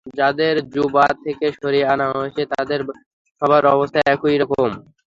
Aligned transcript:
যাদের 0.19 0.55
জুবা 0.73 1.05
থেকে 1.23 1.45
সরিয়ে 1.59 1.89
আনা 1.93 2.07
হয়েছে, 2.11 2.41
তাদের 2.53 2.79
সবার 3.41 3.63
অবস্থা 3.75 3.99
একই 4.13 4.37
রকম। 4.41 4.69